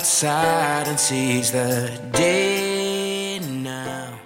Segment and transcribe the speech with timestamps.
[0.00, 4.18] outside and sees the day now.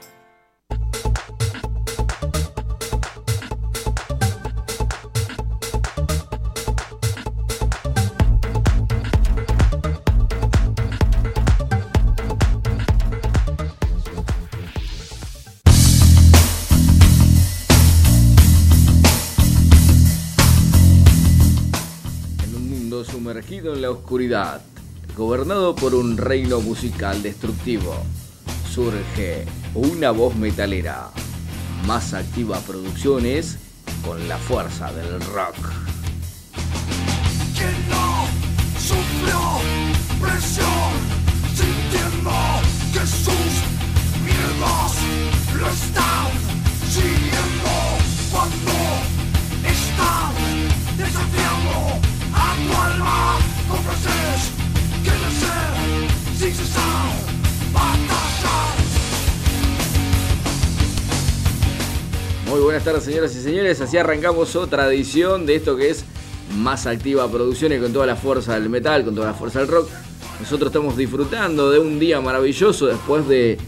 [22.44, 24.62] En un mundo sumergido en la oscuridad,
[25.16, 27.94] gobernado por un reino musical destructivo,
[28.72, 31.10] surge una voz metalera.
[31.86, 33.58] Más activa producciones
[34.04, 35.56] con la fuerza del rock.
[37.54, 38.26] que no
[38.78, 39.40] sufrió
[40.20, 40.90] presión,
[41.54, 42.32] sintiendo
[42.92, 43.54] que sus
[44.24, 44.92] miedos
[45.56, 46.32] lo están
[46.90, 47.70] siguiendo
[48.32, 48.72] cuando
[49.64, 50.34] están
[50.96, 52.00] desafiando
[52.32, 54.53] a tu alma con
[62.54, 66.04] Muy buenas tardes señoras y señores, así arrancamos otra edición de esto que es
[66.56, 69.88] Más Activa Producciones con toda la fuerza del metal, con toda la fuerza del rock.
[70.38, 73.58] Nosotros estamos disfrutando de un día maravilloso después de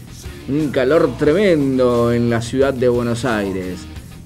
[0.47, 3.81] un calor tremendo en la ciudad de Buenos Aires.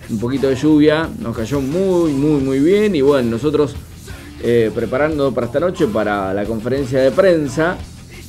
[0.10, 3.76] Un poquito de lluvia, nos cayó muy, muy, muy bien y bueno, nosotros
[4.44, 7.78] eh, preparando para esta noche para la conferencia de prensa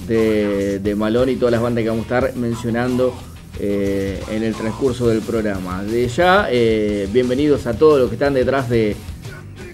[0.06, 3.14] de, Malón y todas las bandas que vamos a estar mencionando
[3.60, 5.84] eh, en el transcurso del programa.
[5.84, 8.96] De ya, eh, bienvenidos a todos los que están detrás de,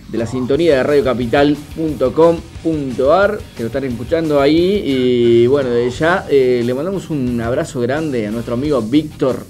[0.08, 4.82] de la sintonía de radiocapital.com.ar, que lo están escuchando ahí.
[4.84, 9.44] Y bueno, de ya eh, le mandamos un abrazo grande a nuestro amigo Víctor.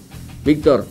[0.44, 0.86] Víctor,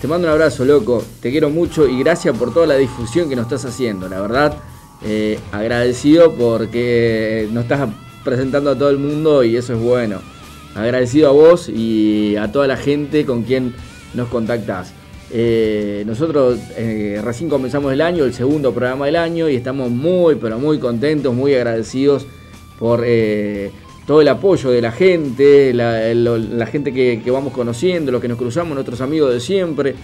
[0.00, 1.04] te mando un abrazo, loco.
[1.20, 4.08] Te quiero mucho y gracias por toda la difusión que nos estás haciendo.
[4.08, 4.56] La verdad,
[5.52, 7.88] agradecido porque nos estás
[8.28, 10.20] presentando a todo el mundo y eso es bueno.
[10.74, 13.74] Agradecido a vos y a toda la gente con quien
[14.14, 14.92] nos contactás.
[15.30, 20.34] Eh, nosotros eh, recién comenzamos el año, el segundo programa del año, y estamos muy,
[20.36, 22.26] pero muy contentos, muy agradecidos
[22.78, 23.70] por eh,
[24.06, 28.38] todo el apoyo de la gente, la, gente que, que vamos conociendo, los que nos
[28.38, 29.94] cruzamos, nuestros amigos de siempre.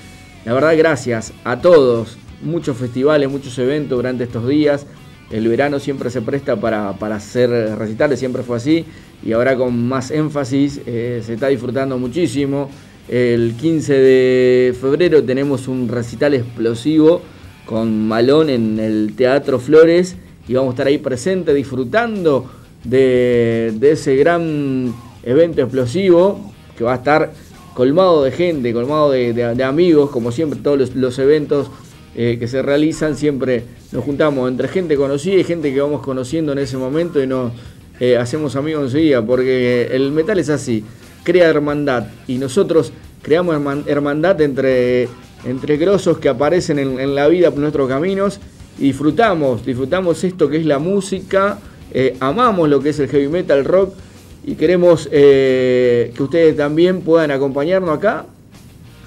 [0.44, 2.18] La verdad, gracias a todos.
[2.42, 4.86] Muchos festivales, muchos eventos durante estos días.
[5.30, 8.84] El verano siempre se presta para, para hacer recitales, siempre fue así.
[9.24, 12.70] Y ahora con más énfasis eh, se está disfrutando muchísimo.
[13.08, 17.22] El 15 de febrero tenemos un recital explosivo
[17.66, 22.50] con Malón en el Teatro Flores y vamos a estar ahí presentes disfrutando
[22.82, 27.32] de, de ese gran evento explosivo que va a estar
[27.74, 31.70] colmado de gente, colmado de, de- amigos, como siempre todos los, los eventos
[32.14, 33.64] eh, que se realizan, siempre
[33.94, 37.53] nos juntamos entre gente conocida y gente que vamos conociendo en ese momento y nos
[38.00, 40.84] eh, hacemos amigos enseguida, porque el metal es así,
[41.22, 45.09] crea hermandad y nosotros creamos herman- hermandad entre,
[45.44, 48.41] entre grosos que aparecen en, la vida por nuestros caminos
[48.81, 51.61] y disfrutamos, disfrutamos esto que es la música,
[51.93, 53.94] eh, amamos lo que es el heavy metal rock
[54.44, 58.26] y queremos eh, que ustedes también puedan acompañarnos acá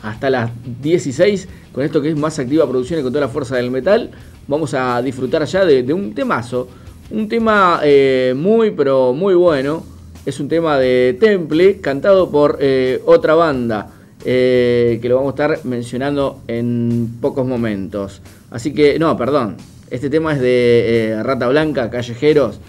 [0.02, 0.50] hasta las
[0.82, 4.12] 16 con esto que es más activa producción y con toda la fuerza del metal.
[4.48, 6.70] Vamos a disfrutar ya de, un temazo,
[7.12, 9.84] un tema eh, muy pero muy bueno.
[10.26, 13.90] Es un tema de Temple cantado por eh, otra banda
[14.24, 18.22] eh, que lo vamos a estar mencionando en pocos momentos.
[18.50, 19.58] Así que, no, perdón.
[19.90, 22.60] Este tema es de Rata Blanca, Callejeros.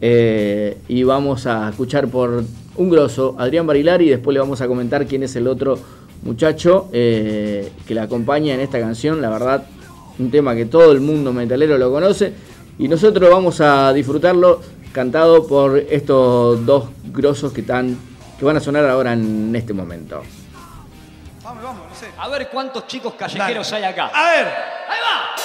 [0.00, 2.44] Y vamos a escuchar por
[2.76, 5.78] un grosso, Adrián Barilari, y después le vamos a comentar quién es el otro
[6.22, 9.22] muchacho que la acompaña en esta canción.
[9.22, 9.66] La verdad,
[10.20, 12.32] un tema que todo el mundo metalero lo conoce.
[12.78, 14.60] Y nosotros vamos a disfrutarlo
[14.92, 17.96] cantado por estos dos grosos que, están,
[18.38, 20.22] que van a sonar ahora en este momento.
[21.42, 22.06] Vamos, vamos, no sé.
[22.18, 24.10] A ver cuántos chicos callejeros hay acá.
[24.14, 24.46] A ver.
[24.46, 25.39] ¡Ahí va!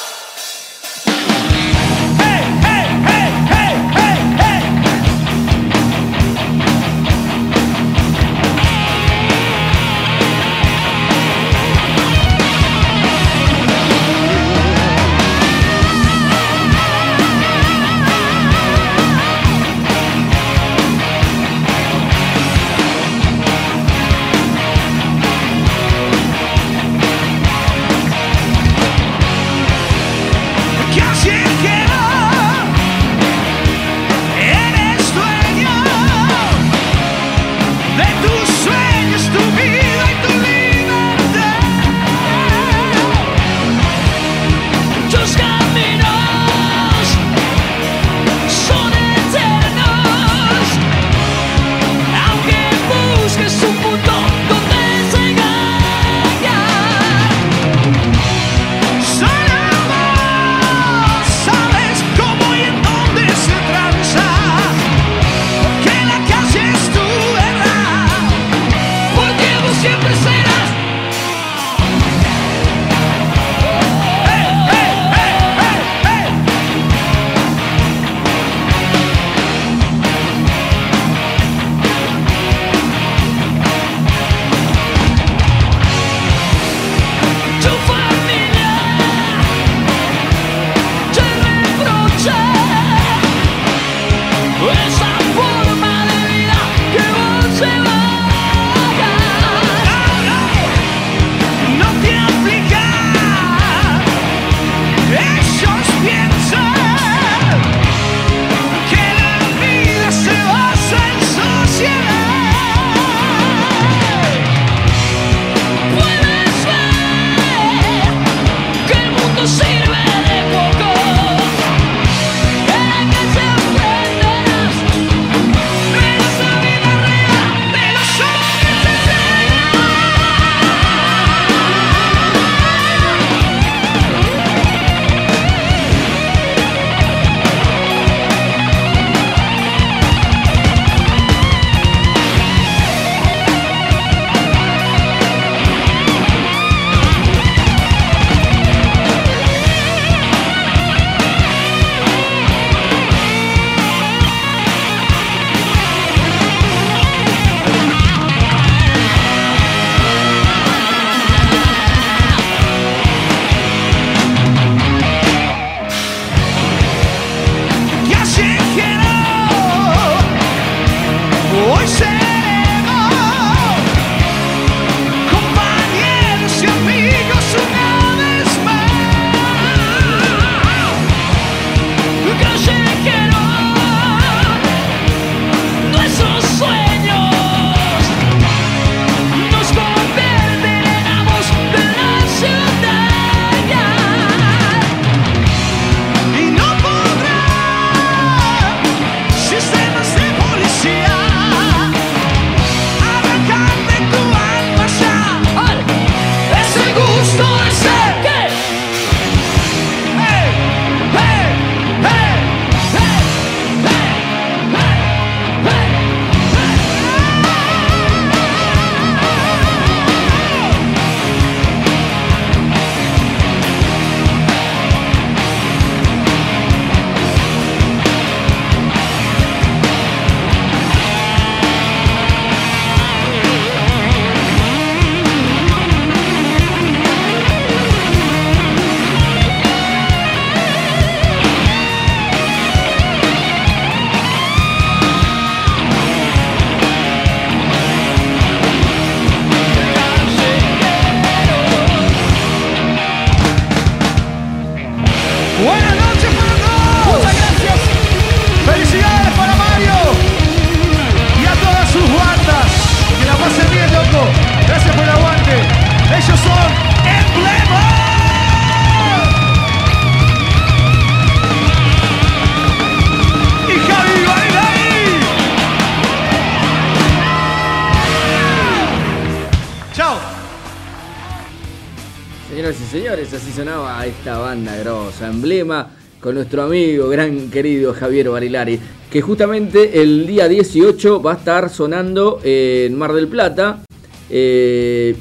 [282.55, 285.89] Señoras y señores, así sonaba esta banda grosa, emblema
[286.21, 288.79] con nuestro amigo, gran querido Javier Barilari,
[289.11, 293.83] que justamente el día 18 va a estar sonando en Mar del Plata.
[294.29, 295.17] Eh,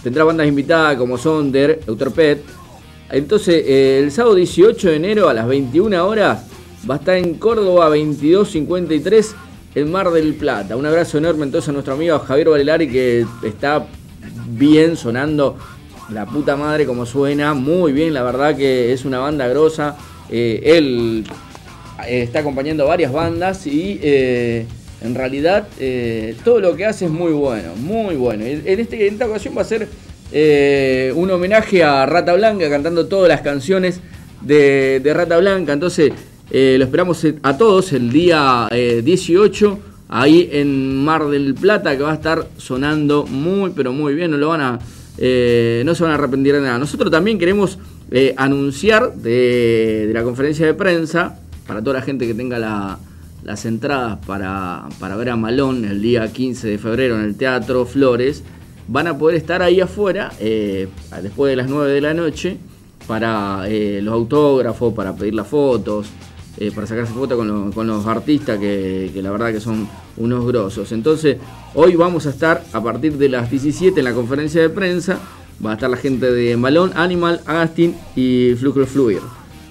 [0.00, 2.44] tendrá bandas invitadas como Sonder, Euterpet.
[3.10, 6.46] Entonces, eh, el sábado 18 de enero a las 21 horas
[6.88, 9.34] va a estar en Córdoba 2253
[9.74, 10.76] en Mar del Plata.
[10.76, 13.88] Un abrazo enorme entonces a nuestro amigo Javier Barilari que está
[14.48, 15.56] bien sonando
[16.10, 19.96] la puta madre como suena, muy bien, la verdad que es una banda grosa.
[20.30, 21.24] Eh, él
[22.06, 24.66] eh, está acompañando varias bandas y eh,
[25.02, 25.68] en realidad
[26.44, 28.44] todo lo que hace es muy bueno, muy bueno.
[28.44, 29.88] En, este, en esta ocasión va a ser
[31.14, 34.00] un homenaje a Rata Blanca cantando todas las canciones
[34.42, 35.72] de, de Rata Blanca.
[35.72, 36.12] Entonces
[36.50, 42.14] lo esperamos a todos el día 18 ahí en Mar del Plata que va a
[42.14, 44.30] estar sonando muy pero muy bien.
[44.30, 44.78] No lo van a
[45.18, 46.78] eh, no se van a arrepentir de nada.
[46.78, 47.78] Nosotros también queremos
[48.10, 52.58] eh, anunciar de, la conferencia de prensa, para toda la gente que tenga
[53.42, 58.42] las entradas para, ver a Malón el día 15 de febrero en el Teatro Flores,
[58.88, 60.88] van a poder estar ahí afuera eh,
[61.22, 62.58] después de las 9 de la noche
[63.08, 66.08] para los autógrafos, para pedir las fotos.
[66.74, 70.90] Para sacarse fotos con, los artistas que, que la verdad que son unos grosos.
[70.92, 71.36] Entonces,
[71.74, 75.18] hoy vamos a estar a partir de las 17 en la conferencia de prensa.
[75.64, 79.20] Va a estar la gente de Malón, Animal, Agustín y Flujo Fluir.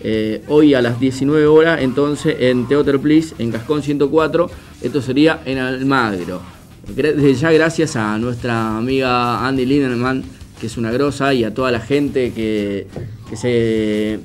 [0.01, 4.49] Eh, hoy a las 19 horas, entonces en Theater Please, en Cascón 104.
[4.83, 6.41] Esto sería en Almagro.
[6.87, 10.23] Desde ya, gracias a nuestra amiga Andy Lindemann,
[10.59, 12.85] que es una grosa, y a toda la gente que,
[13.27, 14.19] que se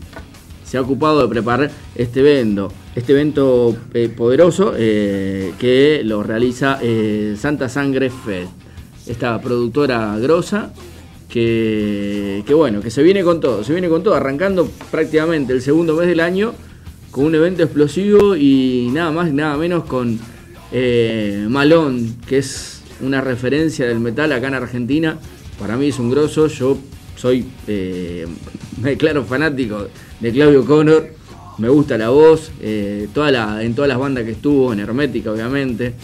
[0.70, 6.78] se ha ocupado de preparar este evento, este evento eh, poderoso eh, que lo realiza
[6.80, 8.46] eh, Santa Sangre Fed,
[9.04, 10.72] esta productora grosa
[11.28, 15.60] que, que, bueno, que se viene con todo, se viene con todo, arrancando prácticamente el
[15.60, 16.54] segundo mes del año
[17.10, 20.20] con un evento explosivo y nada más, nada menos con
[21.48, 25.18] Malón, que es una referencia del metal acá en Argentina.
[25.58, 26.78] Para mí es un grosso, yo
[27.16, 29.88] soy, me declaro fanático
[30.20, 31.08] de Claudio Connor.
[31.58, 35.32] Me gusta la voz, eh, toda la, en todas las bandas que estuvo, en Hermética
[35.32, 35.94] obviamente.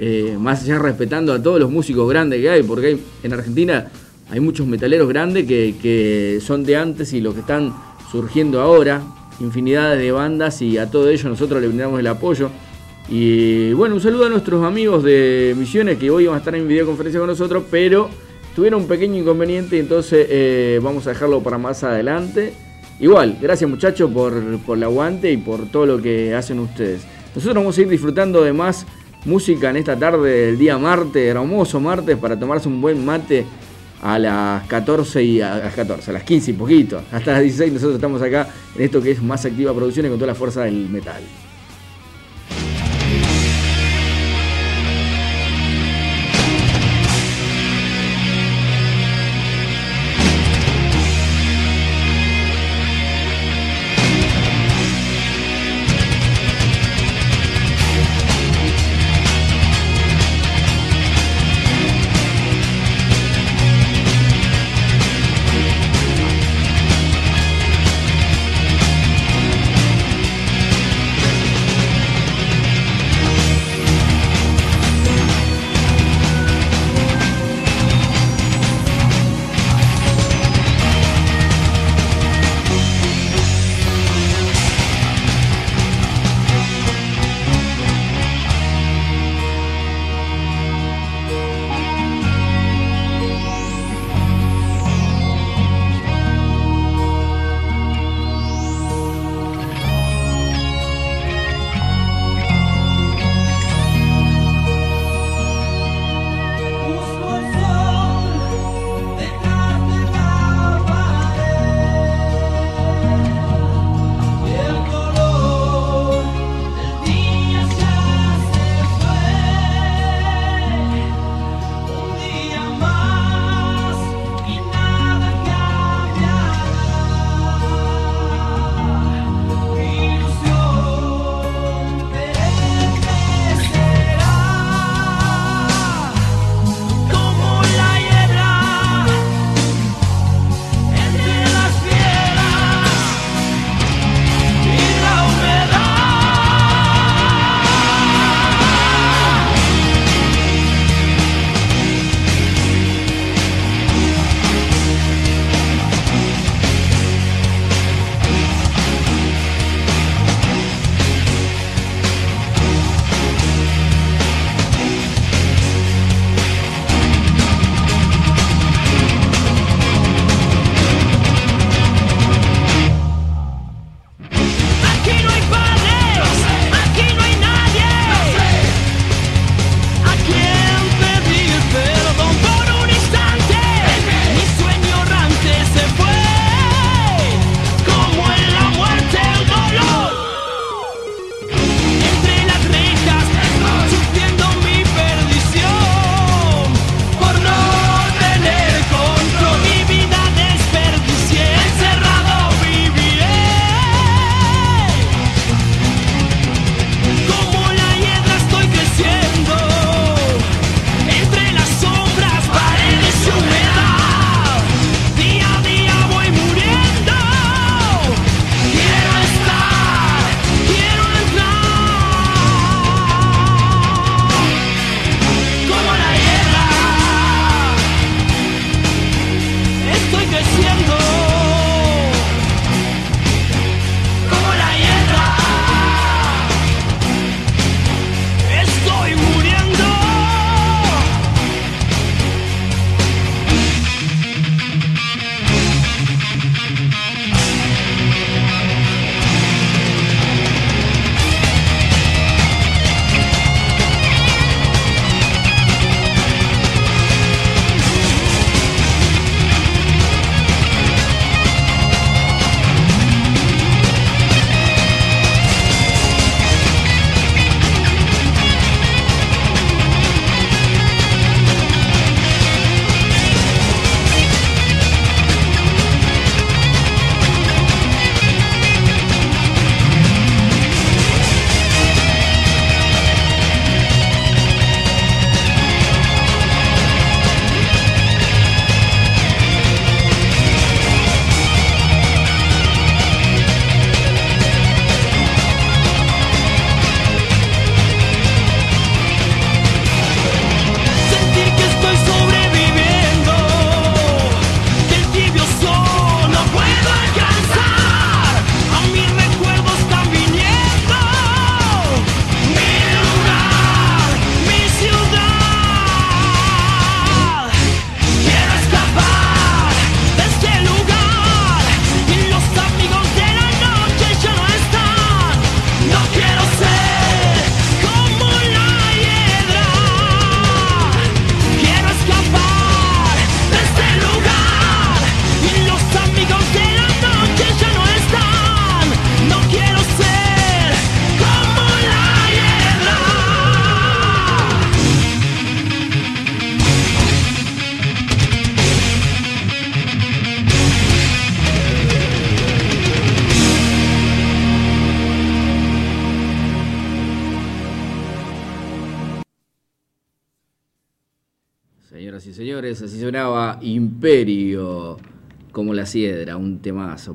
[0.00, 3.88] Eh, más allá respetando a todos los músicos grandes que hay, porque en Argentina
[4.30, 7.72] hay muchos metaleros grandes que, son de antes y los que están
[8.10, 9.02] surgiendo ahora.
[9.40, 12.50] Infinidades de bandas y a todo ello nosotros le brindamos el apoyo.
[13.08, 16.66] Y bueno, un saludo a nuestros amigos de Misiones que hoy van a estar en
[16.66, 18.08] videoconferencia con nosotros, pero
[18.56, 22.54] tuvieron un pequeño inconveniente, entonces eh, vamos a dejarlo para más adelante.
[23.00, 27.02] Igual, gracias muchachos por, por el aguante y por todo lo que hacen ustedes.
[27.34, 28.86] Nosotros vamos a ir disfrutando de más
[29.24, 33.44] música en esta tarde del día martes, hermoso martes, para tomarse un buen mate
[34.02, 37.72] a las 14 y a las 14, a las 15 y poquito, hasta las 16
[37.72, 40.88] nosotros estamos acá en esto que es más activa producciones con toda la fuerza del
[40.88, 41.22] metal.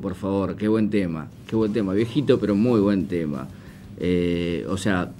[0.01, 3.47] Por favor, qué buen tema, qué buen tema, viejito pero muy buen tema.
[3.97, 5.11] Eh, o sea,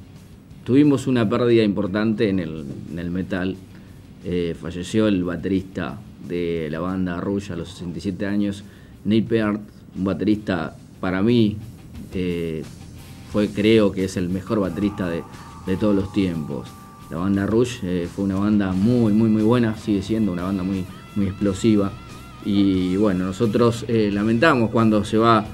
[0.64, 3.56] tuvimos una pérdida importante en el, en el metal,
[4.26, 8.66] Eh, falleció el baterista de la banda Rush a los 67 años,
[9.06, 9.62] Nate Peart,
[9.96, 11.56] un baterista para mí,
[12.14, 12.64] eh,
[13.32, 15.24] fue creo que es el mejor baterista de,
[15.66, 16.68] de todos los tiempos.
[17.10, 20.64] La banda Rush eh, fue una banda muy, muy, muy buena, sigue siendo una banda
[20.64, 20.84] muy,
[21.16, 21.94] muy explosiva.
[22.46, 25.46] Y bueno, nosotros eh, lamentamos cuando se va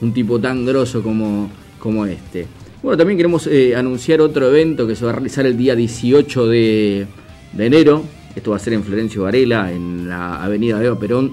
[0.00, 2.46] un tipo tan grosso como, como este.
[2.82, 6.46] Bueno, también queremos eh, anunciar otro evento que se va a realizar el día 18
[6.46, 7.06] de,
[7.52, 8.02] de enero.
[8.34, 11.32] Esto va a ser en Florencio Varela, en la avenida Eva Perón,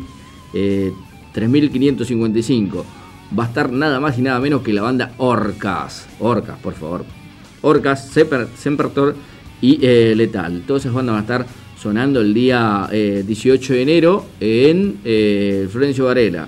[0.54, 0.91] eh,
[1.34, 2.86] 3555.
[3.38, 6.08] Va a estar nada más y nada menos que la banda Orcas.
[6.19, 7.06] Orcas, por favor.
[7.62, 9.15] Orcas, Semper- Sempertor
[9.62, 10.63] y eh, Letal.
[10.67, 15.67] Todas esas bandas van a estar sonando el día eh, 18 de enero en eh,
[15.69, 16.48] Florencio Varela.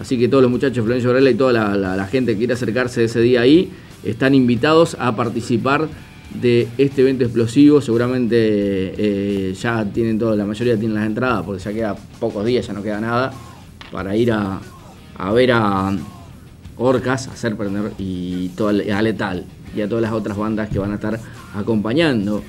[0.00, 3.20] Así que todos los muchachos Florencio Varela y toda la, gente que quiera acercarse ese
[3.20, 3.70] día ahí
[4.02, 5.86] están invitados a participar
[6.34, 7.80] de este evento explosivo.
[7.80, 12.66] Seguramente eh, ya tienen todo, la mayoría tienen las entradas porque ya queda pocos días,
[12.66, 13.32] ya no queda nada
[13.92, 14.58] para ir a,
[15.16, 15.96] a ver a
[16.76, 18.50] Orcas, a Serpenter y
[18.92, 19.44] a Letal
[19.76, 21.20] y a todas las otras bandas que van a estar
[21.54, 22.42] acompañando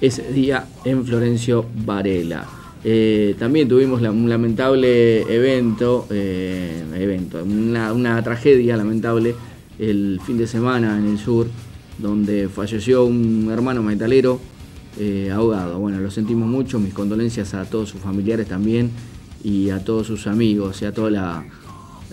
[0.00, 2.46] ese día en Florencio Varela.
[2.84, 9.34] Eh, también tuvimos un lamentable evento, eh, evento una, tragedia lamentable
[9.78, 11.48] el fin de semana en el sur,
[11.98, 14.40] donde falleció un hermano metalero
[14.98, 15.78] eh, ahogado.
[15.78, 18.90] Bueno, lo sentimos mucho, mis condolencias a todos sus familiares también
[19.42, 21.44] y a todos sus amigos y a todas la-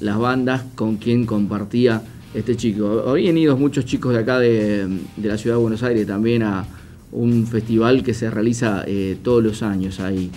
[0.02, 2.02] las bandas con quien compartía
[2.34, 3.06] este chico.
[3.08, 4.88] Habían ido muchos chicos de acá de
[5.24, 6.66] la ciudad de Buenos Aires también a
[7.16, 10.32] un festival que se realiza eh, todos los años ahí.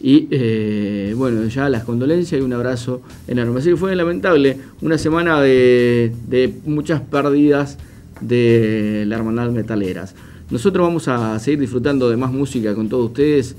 [0.00, 3.60] Y eh, bueno, ya las condolencias y un abrazo enorme.
[3.60, 7.78] Así que fue lamentable, una semana de, de muchas pérdidas
[8.20, 10.14] de la hermandad metaleras.
[10.50, 13.56] Nosotros vamos a seguir disfrutando de más música con todos ustedes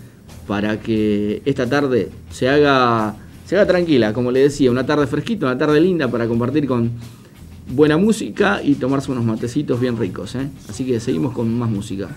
[0.48, 5.48] para que esta tarde se haga, se haga tranquila, como le decía, una tarde fresquita,
[5.48, 6.92] una tarde linda para compartir con
[7.68, 10.36] buena música y tomarse unos matecitos bien ricos.
[10.36, 10.48] ¿eh?
[10.70, 12.10] Así que seguimos con más música.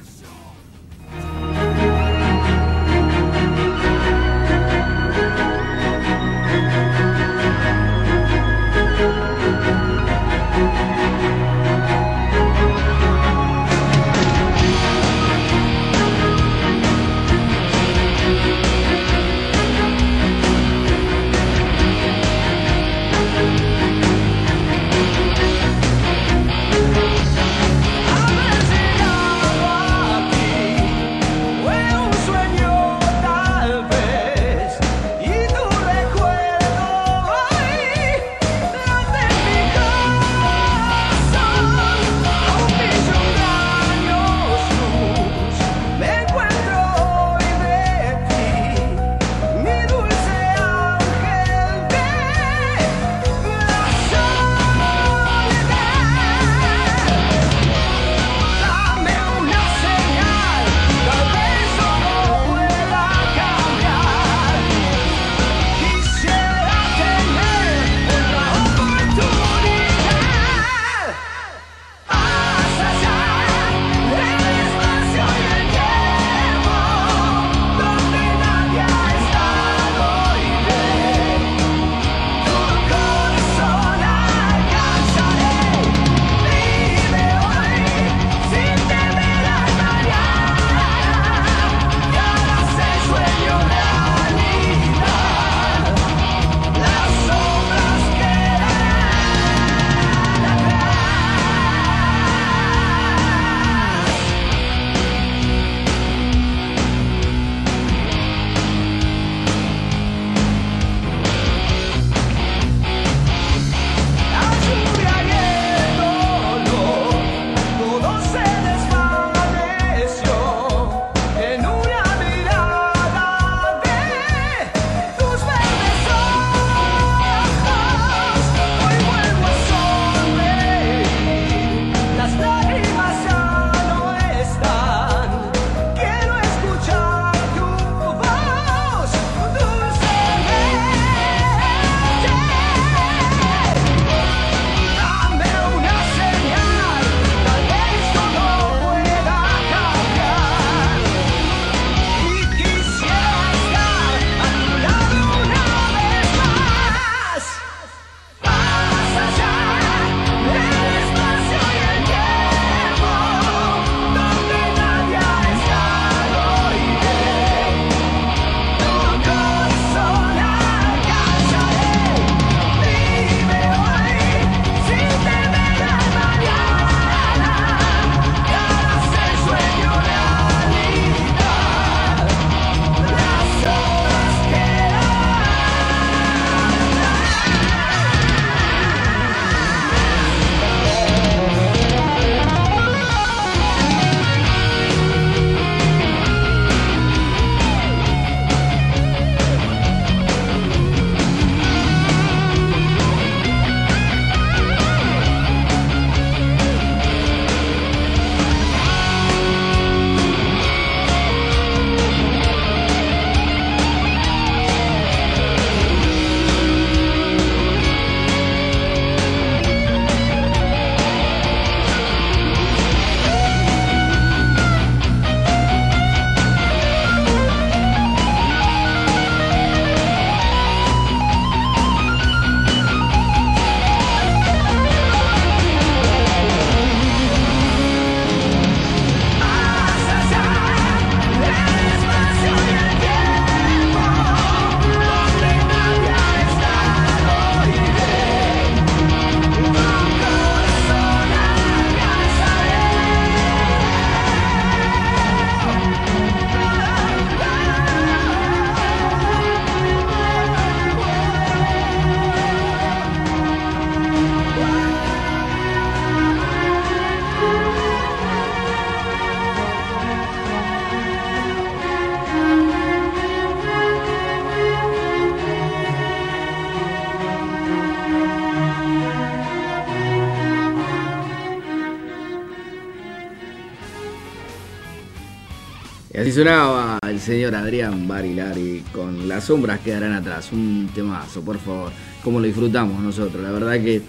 [286.13, 290.51] Y así sonaba el señor Adrián Barilari con Las sombras quedarán atrás.
[290.53, 291.93] Un temazo, por favor.
[292.25, 293.43] Como lo disfrutamos nosotros.
[293.43, 294.01] La verdad que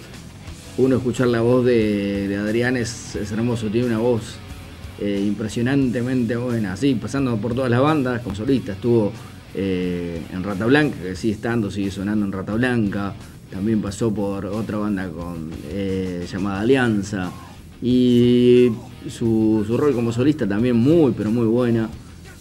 [0.78, 3.68] uno escuchar la voz de, Adrián es, hermoso.
[3.68, 4.36] Tiene una voz
[5.00, 6.74] eh, impresionantemente buena.
[6.74, 8.72] Así, pasando por todas las bandas, como solista.
[8.72, 9.12] Estuvo
[9.54, 13.14] eh, en Rata Blanca, que sigue estando, sigue sonando en Rata Blanca.
[13.52, 17.30] También pasó por otra banda con, eh, llamada Alianza.
[17.82, 18.70] Y
[19.08, 21.90] su, rol como solista también muy, pero muy buena.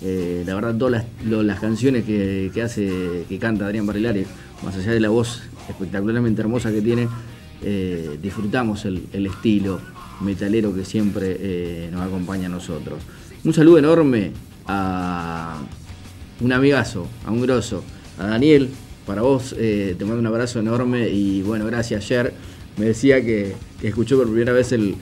[0.00, 4.24] Eh, la verdad, todas las, canciones que, hace, que canta Adrián Barrilari,
[4.64, 7.08] más allá de la voz espectacularmente hermosa que tiene,
[7.62, 9.80] eh, disfrutamos el, estilo
[10.20, 12.98] metalero que siempre eh, nos acompaña a nosotros.
[13.44, 14.32] Un saludo enorme
[14.66, 15.60] a
[16.40, 17.82] un amigazo, a un grosso,
[18.18, 18.68] a Daniel.
[19.06, 22.34] Para vos te mando un abrazo enorme y bueno, gracias ayer.
[22.76, 24.96] Me decía que escuchó por primera vez el,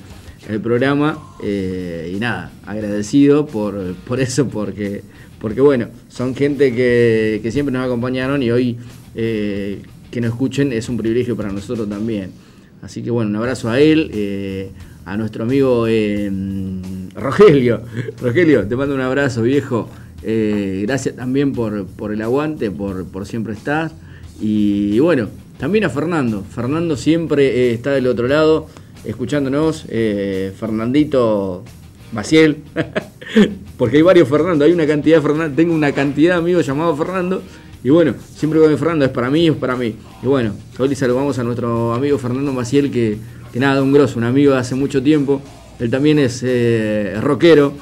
[0.49, 5.03] el programa eh, y nada, agradecido por, por eso, porque,
[5.41, 8.77] porque bueno, son gente que, siempre nos acompañaron y hoy
[9.15, 9.81] eh,
[10.11, 12.31] que nos escuchen es un privilegio para nosotros también.
[12.83, 14.71] Así que bueno, un abrazo a él, eh,
[15.05, 15.87] a nuestro amigo
[17.15, 17.83] Rogelio.
[18.21, 19.89] Rogelio, te mando un abrazo viejo.
[20.23, 23.91] gracias también por, por el aguante, por, por siempre estar.
[24.41, 25.29] Y, bueno,
[25.59, 26.45] también a Fernando.
[26.45, 28.69] Fernando siempre está del otro lado
[29.07, 31.63] escuchándonos, eh, Fernandito
[32.13, 32.59] Maciel,
[33.79, 36.99] porque hay varios Fernando, hay una cantidad de Fernando, tengo una cantidad de amigos llamados
[36.99, 37.43] Fernando,
[37.83, 39.95] y bueno, siempre con Fernando es para mí, es para mí.
[40.23, 43.19] Y bueno, hoy saludamos a nuestro amigo Fernando Maciel, que,
[43.53, 45.41] que nada, un grosso, un amigo de hace mucho tiempo,
[45.79, 47.75] él también es eh, rockero,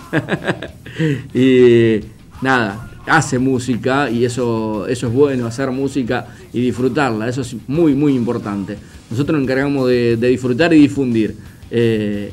[1.34, 2.00] y
[2.42, 7.94] nada, hace música y eso, eso es bueno, hacer música y disfrutarla, eso es muy,
[7.94, 8.76] muy importante.
[9.10, 11.36] Nosotros nos encargamos de, disfrutar y difundir.
[11.70, 12.32] Eh,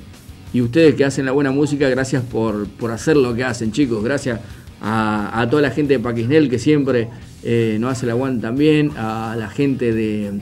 [0.54, 4.04] y ustedes que hacen la buena música, gracias por, hacer lo que hacen, chicos.
[4.04, 4.40] Gracias
[4.82, 7.08] a, toda la gente de Paquisnel que siempre
[7.44, 10.42] eh, nos hace la buena también, a la gente de,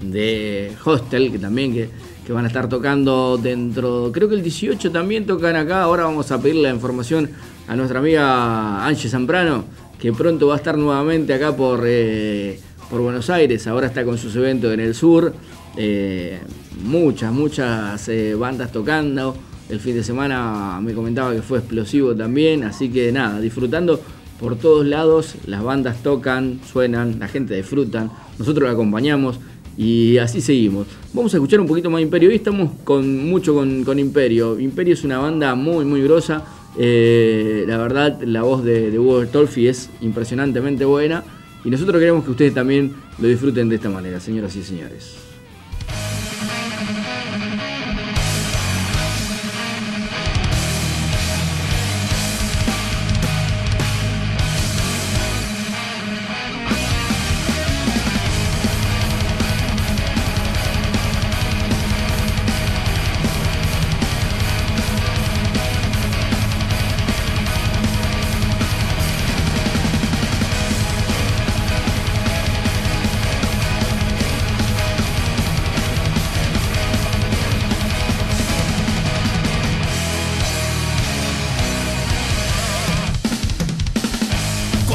[0.00, 1.88] de Hostel que también que,
[2.24, 5.82] que, van a estar tocando dentro, creo que el 18 también tocan acá.
[5.82, 7.30] Ahora vamos a pedir la información
[7.66, 9.64] a nuestra amiga Anche Zambrano,
[9.98, 11.82] que pronto va a estar nuevamente acá por...
[11.84, 15.32] Eh, por Buenos Aires, ahora está con sus eventos en el sur,
[15.76, 16.38] eh,
[16.84, 19.36] muchas, muchas eh, bandas tocando,
[19.68, 24.00] el fin de semana me comentaba que fue explosivo también, así que nada, disfrutando
[24.38, 29.40] por todos lados, las bandas tocan, suenan, la gente disfruta, nosotros la acompañamos
[29.76, 30.86] y así seguimos.
[31.12, 35.02] Vamos a escuchar un poquito más Imperio, hoy estamos con mucho con, Imperio, Imperio es
[35.02, 36.44] una banda muy muy grosa,
[36.78, 41.24] eh, la verdad la voz de, de Hugo Tolfi es impresionantemente buena
[41.66, 45.25] y nosotros queremos que ustedes también lo disfruten de esta manera, señoras y señores.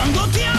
[0.02, 0.51] cuando te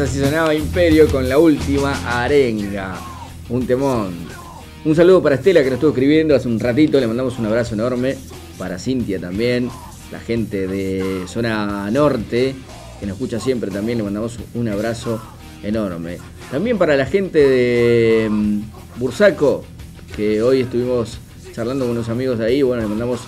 [0.00, 2.96] Así sonaba Imperio con la última arenga.
[3.48, 4.12] Un temón.
[4.84, 6.98] Un saludo para Estela que nos estuvo escribiendo hace un ratito.
[6.98, 8.16] Le mandamos un abrazo enorme.
[8.58, 9.70] Para Cintia también.
[10.10, 12.56] La gente de zona norte
[12.98, 13.98] que nos escucha siempre también.
[13.98, 15.20] Le mandamos un abrazo
[15.62, 16.18] enorme.
[16.50, 18.60] También para la gente de mm,
[18.96, 19.64] Bursaco
[20.16, 21.18] que hoy estuvimos
[21.52, 22.62] charlando con unos amigos ahí.
[22.62, 23.20] Bueno, le mandamos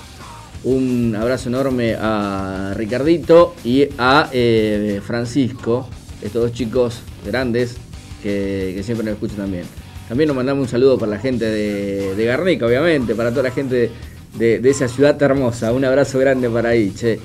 [0.64, 5.88] un abrazo enorme a Ricardito y a eh, Francisco,
[6.22, 7.76] estos dos chicos grandes
[8.22, 9.64] que, siempre nos escuchan también.
[10.09, 13.50] También nos mandamos un saludo para la gente de, de Garnica, obviamente, para toda la
[13.50, 13.90] gente
[14.35, 15.72] de, de esa ciudad hermosa.
[15.72, 17.18] Un abrazo grande para ahí, che.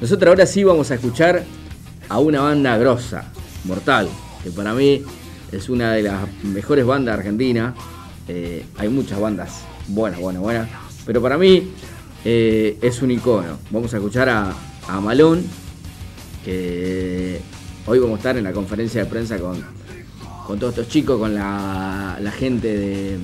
[0.00, 1.42] Nosotros ahora sí vamos a escuchar
[2.08, 3.32] a una banda grosa,
[3.64, 4.08] Mortal,
[4.44, 5.02] que para mí
[5.52, 7.74] es una de las mejores bandas de Argentina.
[8.28, 10.68] Eh, hay muchas bandas buenas, buenas, buenas.
[11.06, 11.72] Pero para mí
[12.24, 13.58] eh, es un icono.
[13.70, 14.52] Vamos a escuchar a,
[14.88, 15.44] a Malón,
[16.44, 17.40] que
[17.86, 19.64] hoy vamos a estar en la conferencia de prensa con,
[20.46, 23.18] con todos estos chicos, con la, gente de,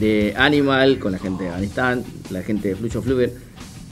[0.00, 3.32] de Animal, con la gente de Afganistán, la gente de Flucho Fluver.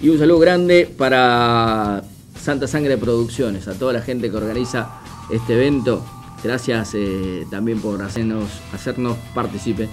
[0.03, 2.03] Y un saludo grande para
[2.39, 4.91] Santa Sangre Producciones, a toda la gente que organiza
[5.31, 6.05] este evento.
[6.43, 9.89] Gracias eh, también por hacernos, hacernos partícipe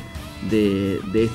[0.50, 1.30] de, de,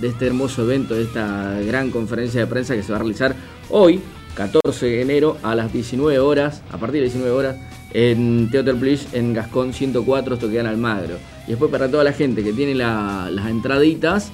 [0.00, 3.34] de este hermoso evento, de esta gran conferencia de prensa que se va a realizar
[3.70, 4.02] hoy,
[4.38, 7.56] 14 de enero, a las 19 horas, a partir de 19 horas,
[7.92, 11.16] en Theater Bliss, en Gascón 104, esto queda en Almagro.
[11.48, 14.30] Y después para toda la gente que tiene la, las entraditas,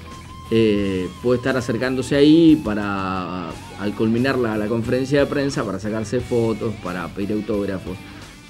[0.51, 6.75] eh, puede estar acercándose ahí para, al culminar la, conferencia de prensa, para sacarse fotos,
[6.83, 7.97] para pedir autógrafos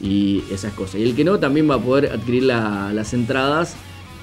[0.02, 0.96] y esas cosas.
[0.96, 3.78] Y el que no, también va a poder adquirir la, las entradas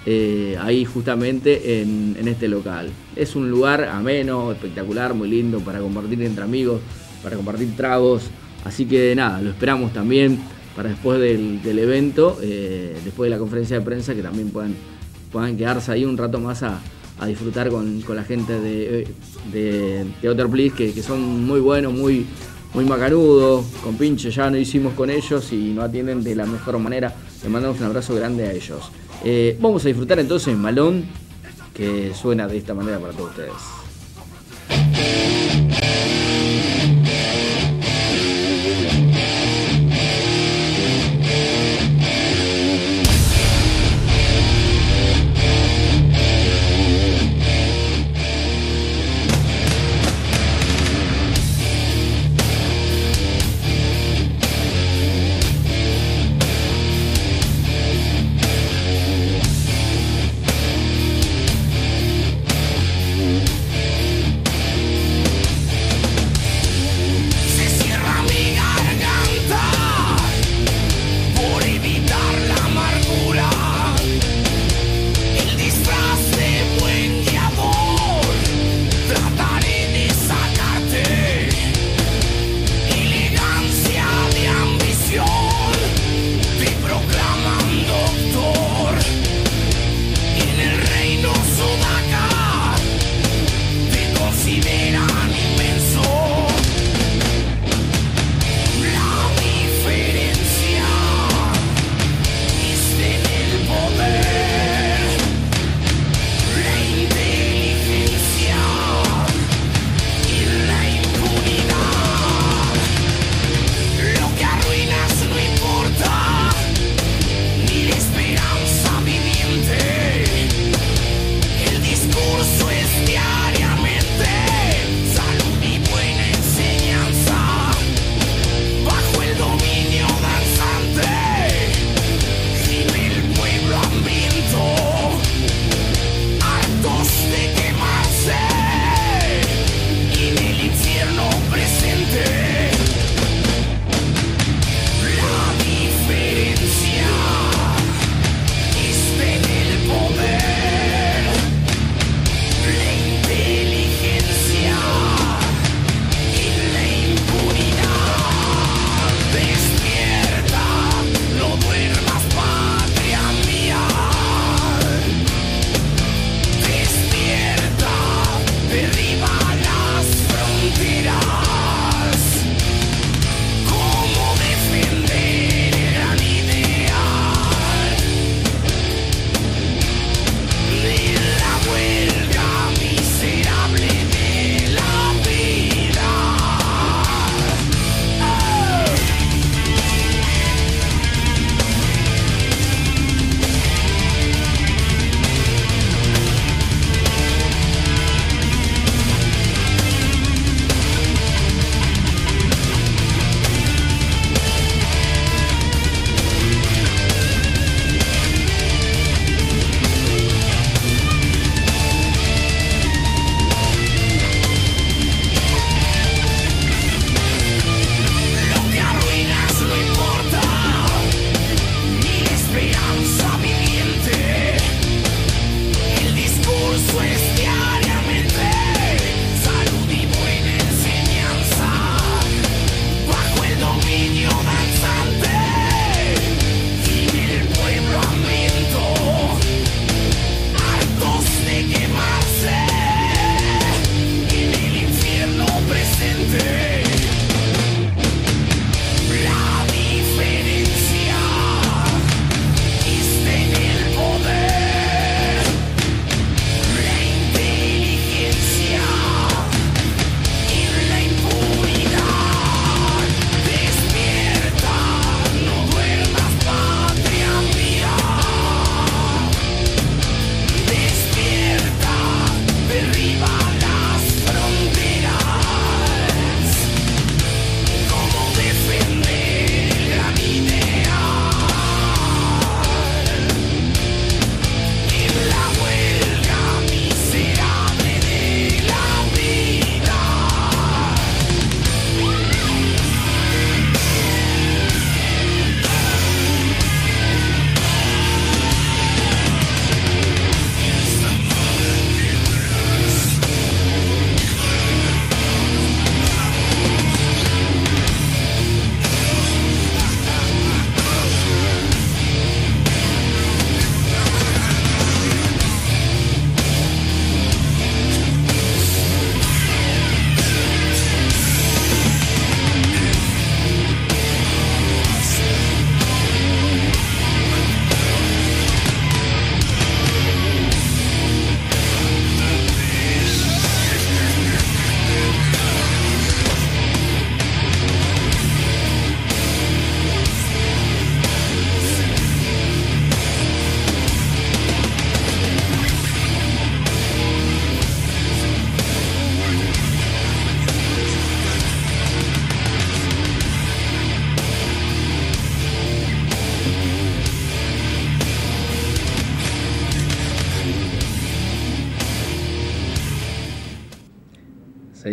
[0.05, 2.91] eh, ahí justamente en, en, este local.
[3.17, 6.83] Es un lugar ameno, espectacular, muy lindo para compartir entre amigos,
[7.23, 8.25] para compartir tragos.
[8.65, 10.39] Así que nada, lo esperamos también
[10.77, 14.75] para después del, evento, eh, después de la conferencia de prensa, que también puedan,
[15.31, 16.81] puedan quedarse ahí un rato más a,
[17.27, 19.07] disfrutar con, la gente de,
[19.53, 22.27] de, Outer Please, que, que, son muy buenos, muy,
[22.75, 26.79] muy macanudos, con pinche ya no hicimos con ellos y nos atienden de la mejor
[26.79, 27.15] manera.
[27.43, 28.91] Les mandamos un abrazo grande a ellos.
[29.25, 31.05] Eh, vamos a disfrutar entonces Malón,
[31.75, 33.53] que suena de esta manera para todos ustedes.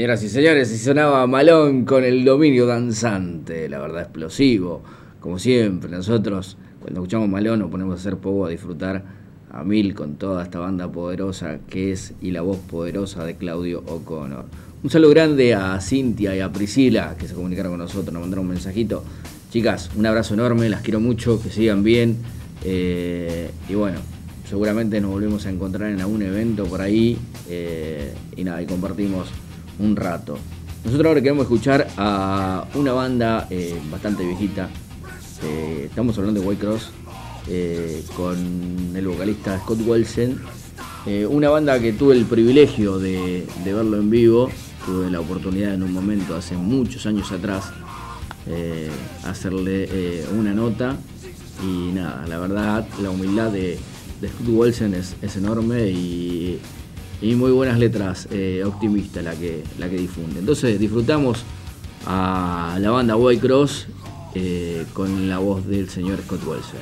[0.09, 4.81] Señoras y señores, y sonaba Malón con el dominio danzante, la verdad explosivo.
[5.19, 9.03] Como siempre, nosotros cuando escuchamos Malón nos ponemos a hacer poco a disfrutar
[9.51, 13.83] a mil con toda esta banda poderosa que es y la voz poderosa de Claudio
[13.85, 14.45] O'Connor.
[14.81, 18.45] Un saludo grande a Cintia y a Priscila que se comunicaron con nosotros, nos mandaron
[18.45, 19.03] un mensajito.
[19.51, 22.17] Chicas, un abrazo enorme, las quiero mucho, que sigan bien.
[22.63, 23.99] eh, y bueno,
[24.49, 27.15] seguramente nos volvemos a encontrar en algún evento por ahí.
[27.47, 29.27] eh, y nada, y compartimos
[29.79, 30.37] un rato.
[30.83, 34.69] Nosotros ahora queremos escuchar a una banda eh, bastante viejita.
[35.43, 36.89] eh, estamos hablando de White Cross
[37.47, 40.39] eh, con el vocalista Scott Wilson.
[41.29, 44.49] Una banda que tuve el privilegio de, verlo en vivo.
[44.85, 47.71] Tuve la oportunidad en un momento, hace muchos años atrás,
[49.25, 50.97] hacerle una nota.
[51.63, 53.79] Y nada, la verdad, la humildad de,
[54.21, 56.59] de Scott Wilson es, es enorme y,
[57.21, 60.39] y muy buenas letras eh, optimistas la que, la que difunde.
[60.39, 61.43] Entonces disfrutamos
[62.05, 63.87] a la banda White Cross
[64.35, 66.79] eh, con la voz del señor Scott Wilson.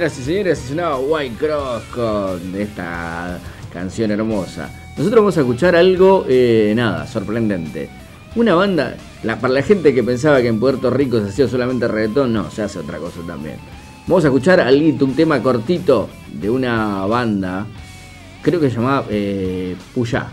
[0.00, 3.38] Señoras y señores, sonaba White Cross con esta
[3.70, 4.70] canción hermosa.
[4.96, 7.90] Nosotros vamos a escuchar algo, eh, nada, sorprendente.
[8.34, 12.32] Una banda, para la gente que pensaba que en Puerto Rico se hacía solamente reggaetón,
[12.32, 13.56] no, se hace otra cosa también.
[14.06, 17.66] Vamos a escuchar algo, un tema cortito de una banda,
[18.40, 20.28] creo que se llamaba eh, Puyá.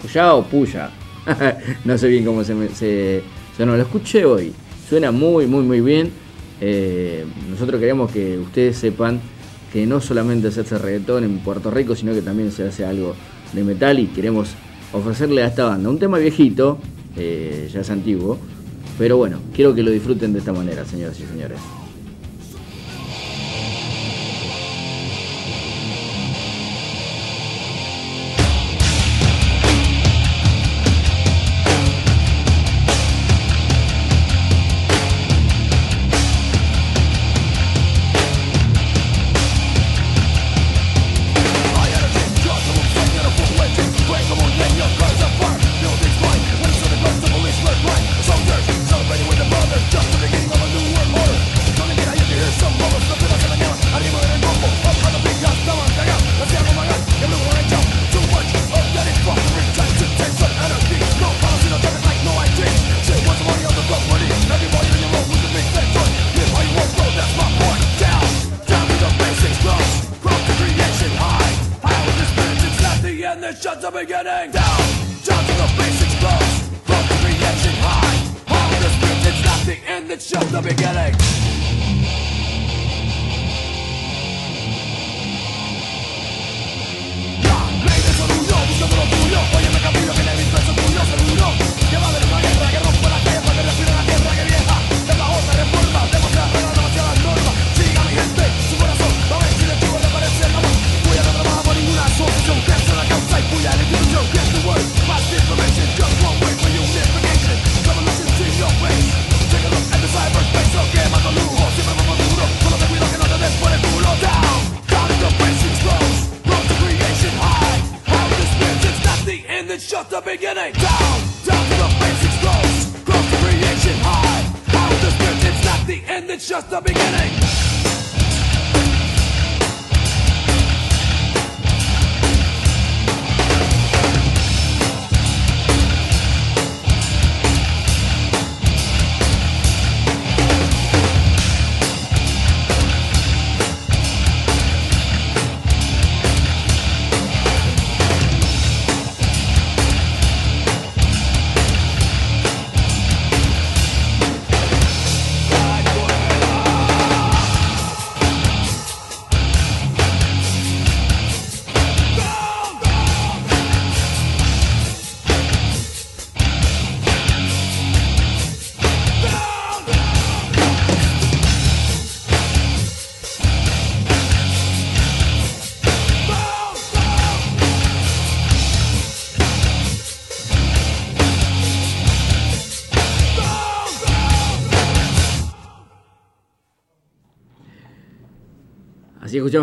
[0.00, 0.90] Puyá o Puya.
[1.84, 3.24] no sé bien cómo se, me, se
[3.58, 4.54] no lo escuché hoy.
[4.88, 6.25] Suena muy, muy, muy bien.
[6.60, 9.20] Eh, nosotros queremos que ustedes sepan
[9.72, 13.14] que no solamente se hace reggaetón en Puerto Rico, sino que también se hace algo
[13.52, 14.50] de metal y queremos
[14.92, 16.78] ofrecerle a esta banda un tema viejito,
[17.16, 18.38] eh, ya es antiguo,
[18.98, 21.58] pero bueno, quiero que lo disfruten de esta manera, señoras y señores.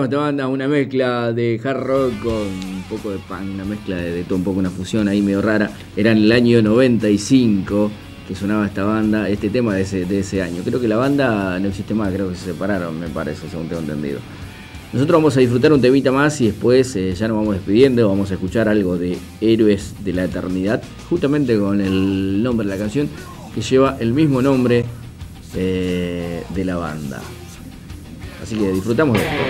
[0.02, 4.12] Esta banda, una mezcla de hard rock con un poco de punk, una mezcla de,
[4.12, 5.70] de todo, un poco una fusión ahí medio rara.
[5.96, 7.92] Era en el año 95
[8.28, 10.64] que sonaba esta banda, este tema de ese, de ese año.
[10.66, 13.82] Creo que la banda no existe más, creo que se separaron, me parece, según tengo
[13.82, 14.20] entendido.
[14.94, 18.32] Nosotros vamos a disfrutar un temita más y después eh, ya nos vamos despidiendo, vamos
[18.32, 23.10] a escuchar algo de Héroes de la Eternidad, justamente con el nombre de la canción
[23.54, 24.86] que lleva el mismo nombre
[25.56, 27.22] eh, de la banda.
[28.54, 29.44] Así disfrutamos de esto.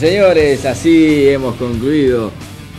[0.00, 2.30] Señores, así hemos concluido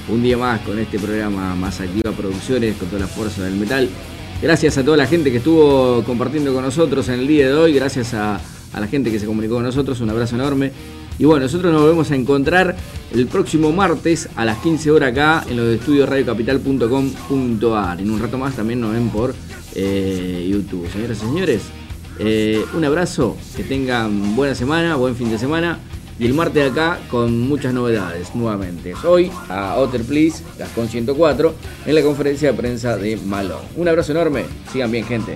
[0.10, 3.88] un día más con este programa Más Activa Producciones con toda la fuerza del metal.
[4.42, 7.74] Gracias a toda la gente que estuvo compartiendo con nosotros en el día de hoy,
[7.74, 8.42] gracias a,
[8.74, 10.72] la gente que se comunicó con nosotros, un abrazo enorme.
[11.20, 12.76] Y bueno, nosotros nos volvemos a encontrar
[13.14, 18.02] el próximo martes a las 15 horas acá en los estudios radiocapital.com.ar.
[18.02, 19.36] En un rato más también nos ven por
[19.76, 20.90] eh, YouTube.
[20.92, 21.62] Señoras y señores,
[22.18, 25.78] eh, un abrazo, que tengan buena semana, buen fin de semana.
[26.22, 28.94] Y el martes acá con muchas novedades nuevamente.
[29.08, 31.56] Hoy a Otter Please, las con 104,
[31.88, 33.64] en la conferencia de prensa de Malón.
[33.76, 35.36] Un abrazo enorme, sigan bien gente.